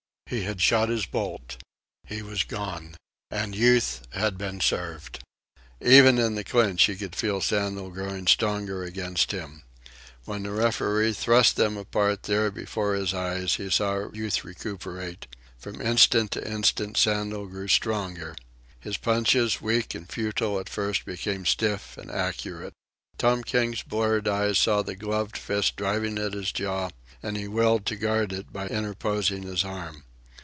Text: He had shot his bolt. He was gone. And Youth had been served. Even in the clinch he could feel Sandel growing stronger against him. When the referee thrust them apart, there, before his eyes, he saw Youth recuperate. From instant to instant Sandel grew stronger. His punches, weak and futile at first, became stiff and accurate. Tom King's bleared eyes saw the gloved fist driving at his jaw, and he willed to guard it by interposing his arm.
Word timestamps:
He 0.31 0.43
had 0.43 0.61
shot 0.61 0.87
his 0.87 1.05
bolt. 1.05 1.57
He 2.05 2.21
was 2.21 2.45
gone. 2.45 2.95
And 3.29 3.53
Youth 3.53 4.03
had 4.13 4.37
been 4.37 4.61
served. 4.61 5.21
Even 5.81 6.17
in 6.17 6.35
the 6.35 6.45
clinch 6.45 6.85
he 6.85 6.95
could 6.95 7.17
feel 7.17 7.41
Sandel 7.41 7.89
growing 7.89 8.27
stronger 8.27 8.81
against 8.81 9.33
him. 9.33 9.63
When 10.23 10.43
the 10.43 10.51
referee 10.51 11.11
thrust 11.15 11.57
them 11.57 11.75
apart, 11.75 12.23
there, 12.23 12.49
before 12.49 12.93
his 12.95 13.13
eyes, 13.13 13.55
he 13.55 13.69
saw 13.69 14.09
Youth 14.13 14.45
recuperate. 14.45 15.27
From 15.57 15.81
instant 15.81 16.31
to 16.31 16.49
instant 16.49 16.95
Sandel 16.95 17.45
grew 17.47 17.67
stronger. 17.67 18.37
His 18.79 18.95
punches, 18.95 19.59
weak 19.59 19.93
and 19.93 20.09
futile 20.09 20.59
at 20.61 20.69
first, 20.69 21.03
became 21.03 21.45
stiff 21.45 21.97
and 21.97 22.09
accurate. 22.09 22.71
Tom 23.17 23.43
King's 23.43 23.83
bleared 23.83 24.29
eyes 24.29 24.57
saw 24.57 24.81
the 24.81 24.95
gloved 24.95 25.35
fist 25.37 25.75
driving 25.75 26.17
at 26.17 26.31
his 26.31 26.53
jaw, 26.53 26.89
and 27.21 27.35
he 27.35 27.49
willed 27.49 27.85
to 27.87 27.97
guard 27.97 28.31
it 28.31 28.53
by 28.53 28.67
interposing 28.69 29.43
his 29.43 29.65
arm. 29.65 30.05